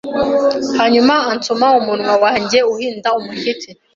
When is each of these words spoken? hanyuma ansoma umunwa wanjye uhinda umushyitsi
hanyuma 0.79 1.13
ansoma 1.31 1.67
umunwa 1.79 2.13
wanjye 2.23 2.57
uhinda 2.73 3.09
umushyitsi 3.19 3.69